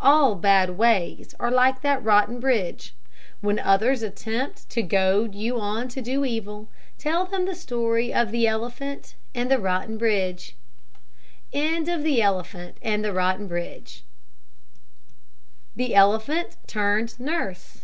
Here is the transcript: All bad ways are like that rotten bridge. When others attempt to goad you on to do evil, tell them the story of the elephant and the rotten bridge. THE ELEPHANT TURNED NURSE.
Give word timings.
All 0.00 0.34
bad 0.34 0.78
ways 0.78 1.34
are 1.38 1.50
like 1.50 1.82
that 1.82 2.02
rotten 2.02 2.40
bridge. 2.40 2.94
When 3.42 3.58
others 3.58 4.02
attempt 4.02 4.70
to 4.70 4.80
goad 4.80 5.34
you 5.34 5.60
on 5.60 5.88
to 5.88 6.00
do 6.00 6.24
evil, 6.24 6.70
tell 6.96 7.26
them 7.26 7.44
the 7.44 7.54
story 7.54 8.10
of 8.10 8.30
the 8.30 8.46
elephant 8.46 9.14
and 9.34 9.50
the 9.50 9.58
rotten 9.58 9.98
bridge. 9.98 10.56
THE 11.52 11.96
ELEPHANT 15.76 16.56
TURNED 16.66 17.20
NURSE. 17.20 17.82